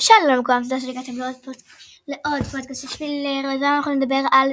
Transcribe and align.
שלום 0.00 0.38
לכולם, 0.40 0.62
תודה 0.62 0.80
שהגעתם 0.80 1.12
לעוד, 1.16 1.34
פוד... 1.44 1.54
לעוד 2.08 2.42
פודקאסט 2.42 2.84
בשביל 2.84 3.26
רזם, 3.46 3.64
אנחנו 3.64 3.94
נדבר 3.94 4.22
על 4.32 4.50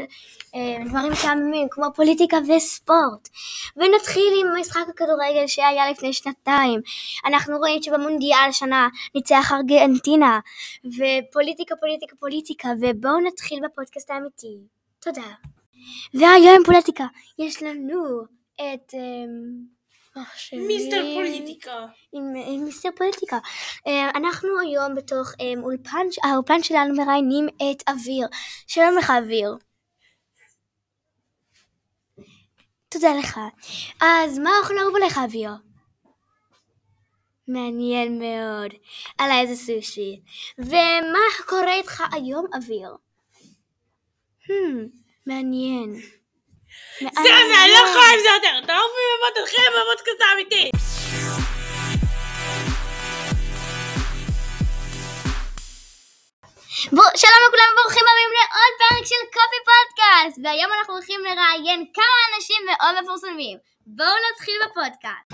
אה, 0.55 0.85
דברים 0.85 1.11
משעממים 1.11 1.67
כמו 1.71 1.85
פוליטיקה 1.95 2.37
וספורט. 2.37 3.29
ונתחיל 3.77 4.33
עם 4.41 4.61
משחק 4.61 4.85
הכדורגל 4.89 5.47
שהיה 5.47 5.91
לפני 5.91 6.13
שנתיים. 6.13 6.81
אנחנו 7.25 7.57
רואים 7.57 7.83
שבמונדיאל 7.83 8.49
השנה 8.49 8.89
ניצח 9.15 9.51
ארגנטינה, 9.51 10.39
ופוליטיקה, 10.85 11.75
פוליטיקה, 11.75 12.15
פוליטיקה, 12.15 12.69
ובואו 12.81 13.19
נתחיל 13.19 13.59
בפודקאסט 13.63 14.11
האמיתי. 14.11 14.57
תודה. 14.99 15.27
והיום 16.13 16.63
פוליטיקה, 16.65 17.05
יש 17.39 17.63
לנו 17.63 18.21
את... 18.55 18.93
אה, 18.93 18.99
מחשבים. 20.15 20.67
מיסטר 20.67 21.01
פוליטיקה. 21.15 21.85
עם, 22.13 22.23
עם 22.47 22.65
מיסטר 22.65 22.89
פוליטיקה. 22.97 23.39
אה, 23.87 24.09
אנחנו 24.09 24.49
היום 24.59 24.95
בתוך 24.95 25.33
אה, 25.41 25.61
אולפן, 25.63 26.05
האולפן 26.23 26.63
שלנו 26.63 26.95
מראיינים 26.95 27.47
את 27.47 27.89
אוויר. 27.89 28.27
שלום 28.67 28.97
לך 28.97 29.09
אוויר. 29.09 29.55
תודה 32.89 33.13
לך. 33.19 33.39
אז 34.01 34.39
מה 34.39 34.49
אוכל 34.61 34.73
אהוב 34.79 34.95
עליך 34.95 35.17
אוויר? 35.17 35.51
מעניין 37.47 38.19
מאוד. 38.19 38.71
על 39.17 39.31
איזה 39.31 39.55
סושי. 39.55 40.21
ומה 40.57 41.45
קורה 41.45 41.73
איתך 41.73 42.03
היום 42.13 42.45
אוויר? 42.53 42.95
Hmm, 44.43 44.87
מעניין. 45.25 46.20
זהו 46.99 47.41
זה, 47.49 47.63
אני 47.63 47.71
לא 47.71 47.81
יכולה 47.87 48.09
עם 48.13 48.19
זה 48.19 48.29
יותר. 48.35 48.55
תעופו 48.67 48.99
ממות 49.11 49.35
אתכם 49.43 49.71
בפודקאסט 49.77 50.21
האמיתי. 50.21 50.71
שלום 57.21 57.41
לכולם 57.47 57.69
וברוכים 57.71 58.05
הבאים 58.09 58.31
לעוד 58.37 58.73
פרק 58.81 59.05
של 59.11 59.23
קופי 59.35 59.59
פודקאסט. 59.69 60.39
והיום 60.43 60.71
אנחנו 60.77 60.93
הולכים 60.93 61.21
לראיין 61.25 61.85
כמה 61.93 62.17
אנשים 62.29 62.61
מאוד 62.65 62.93
מפורסמים. 63.03 63.57
בואו 63.85 64.17
נתחיל 64.31 64.57
בפודקאסט. 64.65 65.29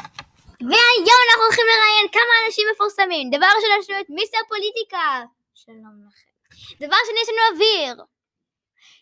והיום 0.69 1.19
אנחנו 1.27 1.43
הולכים 1.47 1.65
לראיין 1.71 2.07
כמה 2.11 2.33
אנשים 2.45 2.65
מפורסמים. 2.71 3.29
דבר 3.29 3.49
ראשון 3.55 3.69
יש 3.79 3.89
לנו 3.89 3.99
את 4.01 4.09
מיסטר 4.09 4.43
פוליטיקה. 4.47 5.23
שלום 5.55 5.95
לכם. 6.07 6.31
דבר 6.85 6.99
שני 7.07 7.19
יש 7.23 7.29
לנו 7.29 7.43
אוויר 7.51 7.95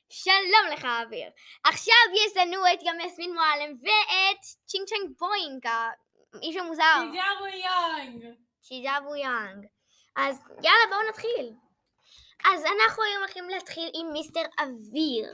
שלום 0.10 0.68
לך 0.74 0.86
אוויר. 0.86 1.30
עכשיו 1.64 1.96
יש 2.26 2.38
לנו 2.38 2.58
את 2.74 2.80
גם 2.86 3.00
יסמין 3.00 3.34
מועלם 3.34 3.74
ואת 3.82 4.42
צ'ינג 4.66 4.88
צ'ינג 4.88 5.18
בוינג, 5.20 5.68
האיש 5.68 6.56
המוזר. 6.56 7.02
שיזאבו 7.12 7.46
יאנג. 7.46 8.26
שיזאבו 8.62 9.16
יאנג. 9.16 9.66
אז 10.16 10.42
יאללה 10.64 10.86
בואו 10.90 11.10
נתחיל. 11.10 11.54
אז 12.46 12.64
אנחנו 12.66 13.04
היום 13.04 13.24
הולכים 13.24 13.50
להתחיל 13.50 13.92
עם 13.94 14.14
מיסטר 14.14 14.44
אוויר. 14.60 15.34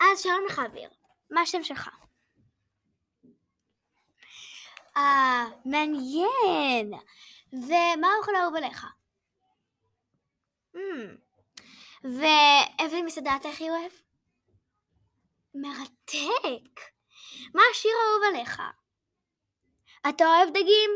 אז 0.00 0.22
שלום 0.22 0.44
לך 0.46 0.58
אוויר, 0.58 0.90
מה 1.30 1.40
השם 1.40 1.62
שלך? 1.62 1.90
אה, 4.96 5.44
מעניין. 5.64 6.92
ומה 7.52 8.08
האוכל 8.16 8.34
האהוב 8.34 8.56
עליך? 8.56 8.86
Mm. 10.74 10.78
ואיזה 12.04 13.02
מסעדה 13.02 13.36
אתה 13.40 13.48
הכי 13.48 13.70
אוהב? 13.70 13.92
מרתק! 15.54 16.80
מה 17.54 17.62
השיר 17.70 17.90
האהוב 17.90 18.34
עליך? 18.34 18.62
אתה 20.08 20.24
אוהב 20.26 20.48
דגים? 20.48 20.90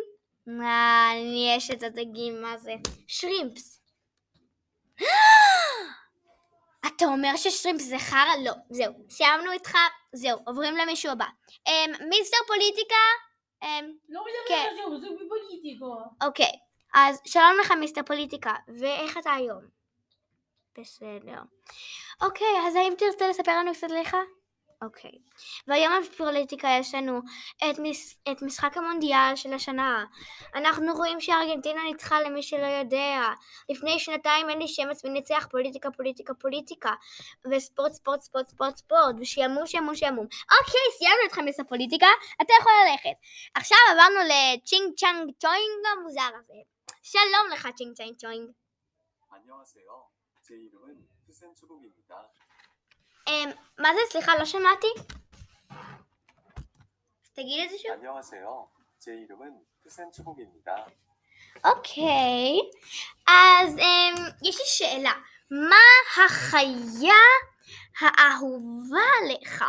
מה, 0.47 1.09
אני 1.13 1.55
יש 1.57 1.71
את 1.71 1.83
הדגים, 1.83 2.43
מה 2.43 2.59
זה? 2.59 2.75
שרימפס. 3.07 3.81
אתה 6.87 7.05
אומר 7.05 7.37
ששרימפס 7.37 7.85
זה 7.85 7.99
חרא? 7.99 8.37
לא, 8.45 8.53
זהו, 8.71 8.95
סיימנו 9.11 9.53
איתך, 9.53 9.77
זהו, 10.13 10.39
עוברים 10.47 10.77
למישהו 10.77 11.13
הבא. 11.13 11.25
Um, 11.69 12.05
מיסטר 12.09 12.37
פוליטיקה? 12.47 12.95
Um, 13.63 13.67
לא 14.09 14.21
מדבר 14.21 14.49
כן. 14.49 14.67
על 14.69 15.01
זה, 15.01 15.07
זה 15.07 15.15
בפוליטיקה. 15.15 15.85
אוקיי, 16.27 16.53
אז 16.95 17.21
שלום 17.27 17.57
לך 17.61 17.71
מיסטר 17.71 18.03
פוליטיקה, 18.03 18.55
ואיך 18.81 19.19
אתה 19.19 19.33
היום? 19.33 19.76
בסדר. 20.78 21.42
אוקיי, 22.22 22.68
אז 22.68 22.76
האם 22.76 22.94
תרצה 22.98 23.28
לספר 23.28 23.52
לנו 23.52 23.74
קצת 23.74 23.88
לך? 24.02 24.18
אוקיי. 24.82 25.12
והיום 25.68 25.94
בפוליטיקה 26.04 26.68
יש 26.80 26.96
לנו 26.96 27.20
את, 27.58 27.80
מש, 27.80 28.16
את 28.32 28.42
משחק 28.42 28.78
המונדיאל 28.78 29.36
של 29.36 29.54
השנה. 29.54 30.06
אנחנו 30.56 30.94
רואים 30.94 31.22
שארגנטינה 31.22 31.84
ניצחה 31.84 32.22
למי 32.22 32.44
שלא 32.44 32.66
יודע. 32.66 33.22
לפני 33.70 34.00
שנתיים 34.00 34.50
אין 34.50 34.60
לי 34.60 34.68
שם 34.68 34.90
עצמי 34.90 35.10
ניצח 35.10 35.48
פוליטיקה, 35.52 35.92
פוליטיקה, 35.92 36.34
פוליטיקה. 36.34 36.92
וספורט, 37.52 37.92
ספורט, 37.92 38.22
ספורט, 38.22 38.48
ספורט, 38.48 38.76
ספורט. 38.76 39.16
ושעמום, 39.20 39.68
שעמום, 39.68 39.96
שעמום. 39.96 40.26
אוקיי, 40.26 40.98
סיימנו 40.98 41.26
את 41.28 41.32
חמישה 41.32 41.64
פוליטיקה, 41.64 42.08
אתה 42.42 42.54
יכול 42.62 42.72
ללכת. 42.90 43.20
עכשיו 43.56 43.78
עברנו 43.92 44.20
לצ'ינג 44.20 44.94
צ'אנג 44.98 45.32
צ'וינג 45.40 45.86
המוזר 45.92 46.38
הזה. 46.40 46.54
שלום 47.04 47.52
לך 47.54 47.68
צ'ינג 47.76 47.98
צ'אנג 47.98 48.16
צ'וינג. 48.18 48.50
안녕하세요. 49.32 50.15
제 50.46 50.54
이름은 50.56 51.08
후센초복입니다. 51.28 52.16
אמ, 53.28 53.50
מה 53.78 53.90
זה? 53.94 54.00
סליחה, 54.10 54.36
לא 54.36 54.46
שמעתי. 54.46 54.88
תגיד 57.34 57.66
את 57.66 57.70
זה 57.70 57.78
שוב. 57.78 57.92
안녕하세요. 57.92 58.68
제 59.00 59.12
이름은 59.12 59.64
후센초복입니다. 59.84 60.76
אוקיי, 61.66 62.60
אז 63.28 63.78
אמ, 63.78 64.16
יש 64.44 64.60
לי 64.60 64.66
שאלה. 64.66 65.14
מה 65.52 66.24
החיה 66.26 67.24
האהובה 68.00 69.06
עליך? 69.22 69.64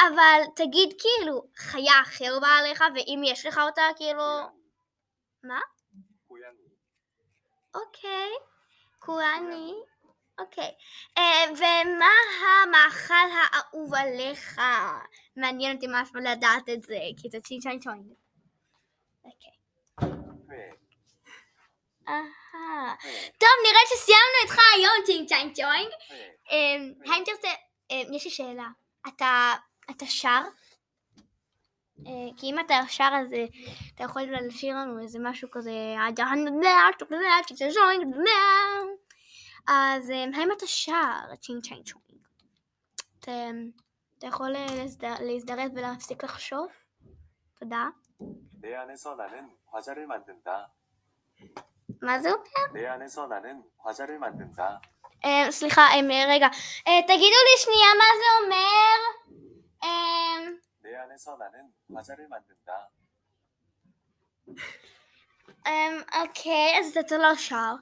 אבל 0.00 0.40
תגיד 0.56 0.94
כאילו, 0.98 1.42
חיה 1.56 2.00
הכי 2.02 2.28
אהובה 2.28 2.48
עליך, 2.48 2.84
ואם 2.94 3.22
יש 3.24 3.46
לך 3.46 3.58
אותה, 3.58 3.82
כאילו... 3.96 4.22
מה? 5.42 5.60
고양이. 6.28 6.68
אוקיי, 7.74 8.30
קוואני. 8.98 9.74
אוקיי. 10.39 10.71
אה, 11.17 11.43
ומה 11.51 12.13
המאכל 12.63 13.13
האהוב 13.13 13.93
עליך? 13.93 14.61
מעניין 15.35 15.75
אותי 15.75 15.87
משהו 15.89 16.19
לדעת 16.19 16.69
את 16.69 16.83
זה, 16.83 16.99
כי 17.21 17.29
זה 17.29 17.39
צ'ין 17.41 17.59
צ'יין 17.59 17.79
צ'יין. 17.79 18.13
אוקיי. 19.23 19.51
אה. 22.07 22.93
טוב, 23.37 23.49
נראה 23.65 23.81
שסיימנו 23.93 24.37
איתך 24.43 24.59
היום, 24.75 25.05
צ'ינג 25.05 25.27
צ'יינג 25.27 25.55
צ'וינג. 25.55 25.89
אה. 26.51 27.13
האם 27.13 27.23
תרצה, 27.25 27.49
יש 27.89 28.25
לי 28.25 28.31
שאלה. 28.31 28.67
אתה 29.07 30.05
שר? 30.05 30.41
כי 32.37 32.45
אם 32.45 32.59
אתה 32.59 32.81
שר 32.87 33.09
אז 33.21 33.33
אתה 33.95 34.03
יכול 34.03 34.21
לשיר 34.21 34.75
לנו 34.75 34.99
איזה 34.99 35.19
משהו 35.21 35.47
כזה... 35.51 35.71
אז 39.68 40.10
אמ, 40.10 40.30
האם 40.34 40.52
אתה 40.52 40.66
שר 40.66 41.34
צ'ינג 41.40 41.64
צ'יינג 41.64 41.84
צ'וינג? 41.86 42.22
אתה 43.20 43.32
אתה 44.18 44.26
יכול 44.26 44.56
אה, 44.56 44.66
להזד- 44.76 45.20
להזדרז 45.20 45.70
ולהפסיק 45.76 46.24
לחשוב? 46.24 46.66
תודה. 47.58 47.88
내 48.60 48.74
안에서 48.74 49.14
나는 49.14 49.50
과자를 49.66 50.06
만든다. 50.06 50.68
מה 52.02 52.18
זה 52.20 52.30
אומר? 52.32 52.72
내 52.74 52.86
안에서 52.86 53.26
나는 53.26 53.62
과자를 53.78 54.18
만든다. 54.18 54.78
אמ, 55.24 55.50
סליחה, 55.50 55.82
אמ, 55.94 56.08
רגע. 56.28 56.46
אה, 56.86 57.00
תגידו 57.02 57.38
לי 57.46 57.54
שנייה 57.56 57.88
מה 57.98 58.04
זה 58.20 58.24
אומר? 58.44 58.96
אמ, 59.84 60.58
내 60.82 60.94
안에서 60.96 61.36
나는 61.36 61.72
과자를 61.94 62.28
만든다. 62.28 62.72
אמ, 65.66 65.72
אוקיי, 66.20 66.78
אז 66.80 66.96
אתה 66.96 67.18
לא 67.18 67.34
שר. 67.34 67.72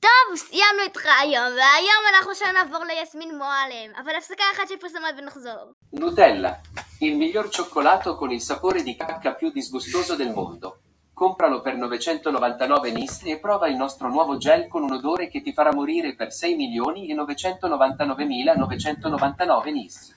טוב, 0.00 0.36
סיימנו 0.36 0.82
איתך 0.82 1.06
היום, 1.20 1.44
והיום 1.44 2.04
אנחנו 2.14 2.30
עכשיו 2.30 2.48
נעבור 2.52 2.84
ליסמין 2.84 3.38
מועלם. 3.38 3.90
אבל 4.04 4.12
הפסקה 4.18 4.44
אחת 4.54 4.68
של 4.68 4.76
פרסומות 4.76 5.14
ונחזור. 5.18 5.72
Nutella, 5.92 6.60
il 7.00 7.16
miglior 7.16 7.48
cioccolato 7.48 8.16
con 8.16 8.30
il 8.30 8.40
sapore 8.40 8.82
di 8.82 8.96
cacca 8.96 9.34
più 9.34 9.50
disgustoso 9.50 10.16
del 10.16 10.32
mondo. 10.32 10.80
Compralo 11.14 11.60
per 11.60 11.76
999 11.76 12.90
nis 12.92 13.22
e 13.24 13.38
prova 13.38 13.68
il 13.68 13.76
nostro 13.76 14.08
nuovo 14.08 14.36
gel 14.36 14.68
con 14.68 14.82
un 14.82 14.92
odore 14.92 15.28
che 15.28 15.42
ti 15.42 15.52
farà 15.52 15.72
morire 15.74 16.14
per 16.14 16.32
6 16.32 16.54
milioni 16.56 17.10
e 17.10 17.14
999.999 17.14 19.72
nis. 19.72 20.14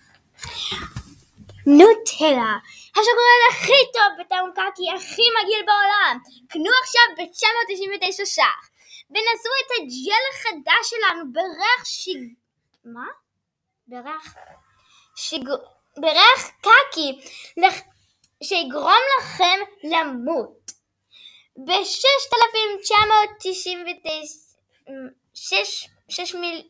נוטלה, 1.76 2.52
השוקולד 2.90 3.42
הכי 3.50 3.80
טוב 3.92 4.10
בטעם 4.20 4.50
קקי 4.52 4.90
הכי 4.96 5.22
מגעיל 5.36 5.62
בעולם. 5.66 6.18
קנו 6.48 6.70
עכשיו 6.82 7.02
ב-999 7.16 8.26
ש"ח. 8.26 8.68
ונסו 9.10 9.50
את 9.60 9.70
הג'ל 9.76 10.24
החדש 10.32 10.84
שלנו 10.90 11.32
בריח 11.32 11.84
שיג... 11.84 12.20
מה? 12.84 13.06
בריח... 13.86 14.34
שיג... 15.16 15.48
בריח 15.96 16.50
קקי, 16.60 17.20
לח... 17.56 17.74
שיגרום 18.42 19.02
לכם 19.18 19.60
למות. 19.84 20.72
ב-6,999 21.56 21.72
שש, 25.34 25.88
שש 26.08 26.34
מיל... 26.34 26.62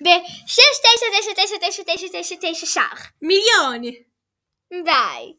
בשש 0.00 0.78
תשע 0.82 1.06
תשע 1.18 1.32
תשע 1.34 1.58
תשע 1.68 1.82
תשע 1.82 2.08
תשע 2.12 2.36
תשע 2.40 2.66
שח. 2.66 3.10
מיליון. 3.22 3.82
די. 4.84 5.34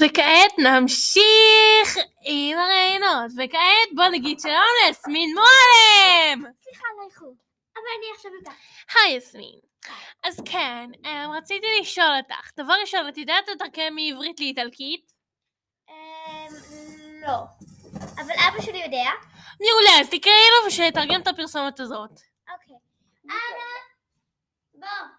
וכעת 0.00 0.58
נמשיך 0.58 1.96
עם 2.24 2.58
הרעיונות. 2.58 3.32
וכעת 3.36 3.88
בוא 3.94 4.04
נגיד 4.12 4.40
שלום 4.40 4.72
ליסמין 4.86 5.34
מועלם! 5.34 6.52
סליחה 6.62 6.84
על 6.92 7.02
האיחור. 7.02 7.34
אבל 7.74 7.84
אני 7.98 8.06
עכשיו 8.16 8.30
איתך. 8.40 8.52
היי 8.94 9.16
יסמין. 9.16 9.58
אז 10.22 10.40
כן, 10.44 10.90
אמ, 11.04 11.30
רציתי 11.30 11.66
לשאול 11.80 12.16
אותך. 12.22 12.50
דבר 12.56 12.74
ראשון, 12.80 13.08
את 13.08 13.18
יודעת 13.18 13.48
לתרגם 13.48 13.94
מעברית 13.94 14.40
לאיטלקית? 14.40 15.12
אמ, 15.88 16.54
לא. 17.26 17.38
אבל 18.16 18.34
אבא 18.48 18.62
שלי 18.62 18.78
יודע. 18.78 19.10
מעולה, 19.60 20.00
אז 20.00 20.08
תקראי 20.10 20.46
לו 20.60 20.66
ושיתרגם 20.66 21.20
את 21.22 21.28
הפרסומת 21.28 21.80
הזאת. 21.80 22.10
אוקיי. 22.52 22.76
אבא, 23.24 23.64
בוא. 24.74 25.17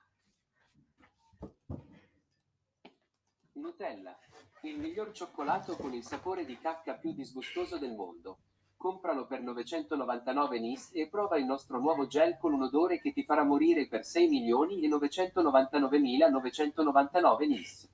Nutella, 3.68 4.18
il 4.62 4.78
miglior 4.78 5.12
cioccolato 5.12 5.76
con 5.76 5.94
il 5.94 6.04
sapore 6.04 6.44
di 6.44 6.58
cacca 6.58 6.94
più 6.94 7.12
disgustoso 7.12 7.78
del 7.78 7.94
mondo. 7.94 8.38
Compralo 8.76 9.26
per 9.26 9.40
999 9.40 10.58
nis 10.58 10.90
e 10.92 11.08
prova 11.08 11.38
il 11.38 11.44
nostro 11.44 11.78
nuovo 11.78 12.06
gel 12.06 12.36
con 12.38 12.52
un 12.52 12.62
odore 12.62 13.00
che 13.00 13.12
ti 13.12 13.24
farà 13.24 13.44
morire 13.44 13.86
per 13.88 14.04
6 14.04 14.28
milioni 14.28 14.84
e 14.84 14.88
999.999 14.88 17.48
nis. 17.48 17.88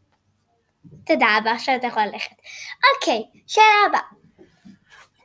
תודה 1.07 1.27
אבא, 1.39 1.51
עכשיו 1.51 1.77
אתה 1.77 1.87
יכול 1.87 2.03
ללכת. 2.03 2.37
אוקיי, 2.95 3.25
שאלה 3.47 3.65
הבאה. 3.87 4.01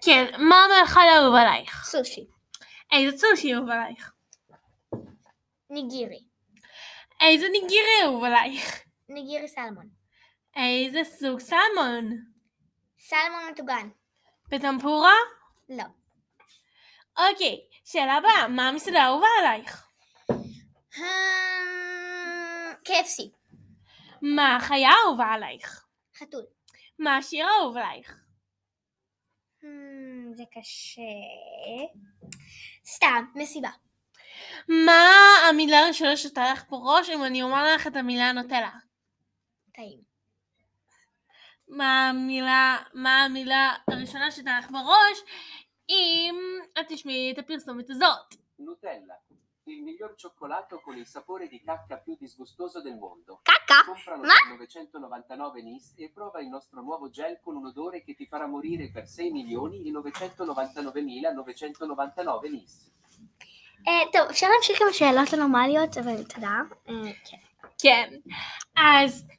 כן, 0.02 0.26
מה 0.38 0.66
המאכל 0.66 1.00
האהוב 1.00 1.36
עלייך? 1.36 1.86
סושי. 1.86 2.28
איזה 2.92 3.18
סושי 3.18 3.54
אהוב 3.54 3.70
עלייך? 3.70 4.12
ניגירי. 5.70 6.24
איזה 7.22 7.48
ניגירי 7.52 8.02
אהוב 8.04 8.24
עלייך? 8.24 8.82
ניגירי 9.10 9.48
סלמון. 9.48 10.06
איזה 10.57 11.01
סוג 11.05 11.41
סלמון? 11.41 12.11
סלמון 12.99 13.51
מטוגן. 13.53 13.89
בטמפורה? 14.49 15.15
לא. 15.69 15.85
אוקיי, 17.19 17.61
שאלה 17.85 18.15
הבאה, 18.15 18.49
מה 18.49 18.69
המסעדה 18.69 19.03
האהובה 19.03 19.27
עלייך? 19.39 19.87
אמ, 20.97 21.03
KFC. 22.89 23.23
מה 24.23 24.57
החיה 24.57 24.89
האהובה 24.91 25.27
עלייך? 25.27 25.87
חתול. 26.17 26.45
מה 26.99 27.17
השיר 27.17 27.47
האהוב 27.47 27.77
עלייך? 27.77 28.21
אמ, 29.65 30.35
זה 30.35 30.43
קשה. 30.53 31.03
סתם, 32.87 33.25
מסיבה. 33.35 33.71
מה 34.69 35.11
המילה 35.49 35.79
הראשונה 35.79 36.17
שתהיה 36.17 36.53
לך 36.53 36.65
בראש 36.71 37.11
אם 37.11 37.25
אני 37.25 37.43
אומר 37.43 37.75
לך 37.75 37.87
את 37.87 37.97
המילה 37.97 38.33
נוטלה? 38.33 38.71
טעים. 39.75 40.10
מה 41.70 42.10
המילה, 42.10 42.78
מה 42.94 43.24
המילה 43.24 43.74
הראשונה 43.88 44.32
שתהיה 44.32 44.60
לך 44.60 44.72
בראש 44.72 45.18
אם 45.90 46.36
את 46.80 46.86
תשמעי 46.90 47.32
את 47.32 47.38
הפרסומת 47.38 47.90
הזאת? 47.90 48.36
Nutella, 48.60 49.18
il 49.68 49.82
miglior 49.90 50.12
cioccolato 50.22 50.76
con 50.86 50.96
il 51.02 51.08
sapore 51.16 51.46
di 51.54 51.60
cacca 51.68 51.96
più 52.06 52.14
disgustoso 52.26 52.78
del 52.86 52.96
mondo. 53.06 53.32
קקה. 53.44 53.80
Compralo 53.86 54.24
Ma- 54.24 54.34
per 54.48 54.58
999 54.58 55.62
nis 55.62 55.94
e 55.98 56.10
prova 56.16 56.40
il 56.42 56.48
nostro 56.48 56.82
nuovo 56.82 57.10
gel 57.10 57.40
con 57.44 57.56
un 57.56 57.66
odore 57.66 58.04
che 58.06 58.14
ti 58.16 58.26
farà 58.32 58.48
morire 58.48 58.90
per 58.96 59.06
6 59.08 59.32
milioni 59.32 59.78
e 59.88 59.92
999.999 59.92 62.52
nis. 62.52 62.90
אה, 63.88 64.02
טוב, 64.14 64.22
אפשר 64.30 64.48
להמשיך 64.50 64.82
עם 64.82 64.88
השאלות 64.88 65.34
הנורמליות, 65.34 65.98
אבל 65.98 66.24
תודה. 66.24 66.58
אה, 66.90 66.94
כן. 67.30 67.38
כן. 67.82 68.14
אז 68.78 69.24
אמ, 69.30 69.36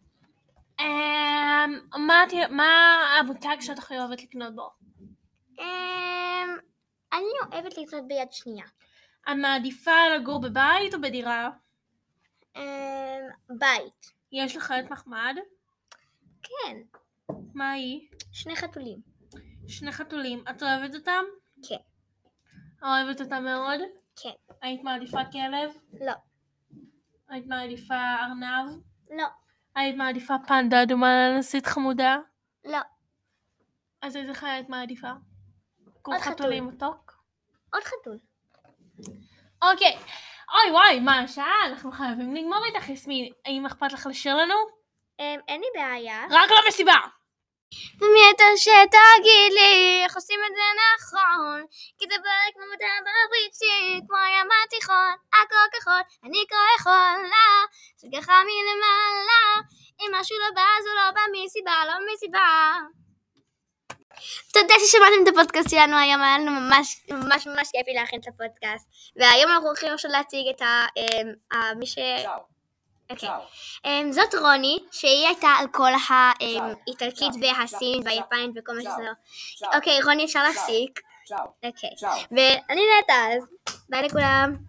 מה, 2.08 2.24
את- 2.24 2.50
מה 2.52 2.70
המותג 3.20 3.56
שאת 3.60 3.78
הכי 3.78 3.98
אוהבת 4.00 4.22
לקנות 4.24 4.56
בו? 4.56 4.70
אמ, 5.60 6.50
אני 7.14 7.26
אוהבת 7.42 7.78
לקנות 7.78 8.08
ביד 8.08 8.32
שנייה. 8.32 8.66
את 9.24 9.36
מעדיפה 9.42 9.92
לגור 10.16 10.42
בבית 10.42 10.94
או 10.94 11.02
בדירה? 11.02 11.50
אמ, 12.56 12.62
בית. 13.60 14.06
יש 14.32 14.56
לך 14.56 14.74
את 14.80 14.92
מחמד? 14.92 15.36
כן. 16.44 16.78
מה 17.54 17.72
היא? 17.72 18.08
שני 18.32 18.56
חתולים. 18.56 19.00
שני 19.68 19.92
חתולים. 19.92 20.44
את 20.50 20.64
אוהבת 20.64 20.96
אותם? 20.96 21.24
כן. 21.70 21.76
אוהבת 22.84 23.22
אותם 23.22 23.44
מאוד? 23.44 23.80
כן. 24.24 24.56
היית 24.62 24.84
מעדיפה 24.84 25.20
כלב? 25.32 25.72
לא. 26.06 26.14
היית 27.30 27.46
מעדיפה 27.48 27.96
ארנב? 27.96 28.80
לא. 29.18 29.28
היית 29.76 29.96
מעדיפה 29.96 30.34
פנדה 30.48 30.86
דומה 30.86 31.30
לנשית 31.30 31.66
חמודה? 31.66 32.18
לא. 32.66 32.80
אז 34.02 34.18
איזה 34.18 34.34
חיה 34.34 34.54
היית 34.54 34.70
מעדיפה? 34.70 35.12
עוד 36.02 36.18
חתולים 36.18 36.68
מתוק? 36.68 37.14
עוד 37.74 37.84
חתול. 37.84 38.18
אוקיי. 39.62 39.98
אוי 40.54 40.72
וואי, 40.72 41.00
מה 41.00 41.20
השעה? 41.20 41.66
אנחנו 41.66 41.92
חייבים 41.92 42.36
לגמור 42.36 42.66
איתך 42.66 42.90
יסמין. 42.90 43.34
האם 43.46 43.66
אכפת 43.66 43.94
לך 43.94 44.06
לשיר 44.06 44.36
לנו? 44.36 44.56
אמ, 45.20 45.40
אין 45.48 45.62
לי 45.62 45.68
בעיה. 45.76 46.26
רק 46.32 46.50
למסיבה! 46.52 46.98
ומי 48.02 48.22
אתה 48.36 48.44
שתגיד 48.58 49.52
לי 49.54 50.02
איך 50.04 50.16
עושים 50.16 50.40
את 50.48 50.54
זה 50.56 50.62
נכון 50.82 51.66
כי 51.98 52.06
זה 52.10 52.16
בא 52.24 52.52
כמו 52.54 52.64
מדע 52.74 53.12
בריטי 53.30 54.08
כמו 54.08 54.18
הים 54.18 54.48
התיכון 54.66 55.14
הכל 55.34 55.78
כחול 55.78 56.02
אני 56.24 56.44
כה 56.50 56.56
יכולה 56.80 57.48
שככה 58.02 58.34
מלמעלה 58.48 59.44
אם 60.02 60.12
משהו 60.20 60.38
לא 60.40 60.56
בא 60.56 60.62
אז 60.80 60.86
הוא 60.88 60.96
לא 60.96 61.12
בא 61.12 61.22
מסיבה 61.34 61.76
לא 61.88 61.94
מסיבה 62.14 62.40
תודה 64.54 64.74
ששמעתם 64.80 65.24
את 65.24 65.28
הפודקאסט 65.28 65.70
שלנו 65.70 65.98
היום, 65.98 66.22
היה 66.22 66.38
לנו 66.38 66.52
ממש 66.52 67.06
ממש 67.10 67.48
ממש 67.48 67.70
כיפי 67.72 67.94
להכין 67.94 68.20
את 68.20 68.28
הפודקאסט 68.28 68.88
והיום 69.16 69.52
אנחנו 69.52 69.68
הולכים 69.68 69.94
עכשיו 69.94 70.12
להציג 70.12 70.48
את 70.56 70.62
ה... 70.62 70.86
אמ, 70.98 71.80
מי 71.80 71.86
ש... 71.86 71.98
אוקיי. 73.10 73.30
אמ, 73.86 74.12
זאת 74.12 74.36
רוני, 74.36 74.78
שהיא 74.92 75.28
הייתה 75.28 75.48
על 75.48 75.68
כל 75.72 75.92
האיטלקית 76.10 77.34
והסינית 77.42 78.06
והיפנית 78.06 78.52
וכל 78.56 78.76
מה 78.76 78.82
שזה 78.82 79.04
לא. 79.04 79.76
אוקיי, 79.76 80.02
רוני 80.02 80.26
אפשר 80.26 80.44
להפסיק. 80.44 81.00
אוקיי. 81.64 81.90
ואני 82.32 82.82
נטע 83.00 83.14
אז. 83.14 83.44
ביי 83.90 84.04
לכולם. 84.04 84.56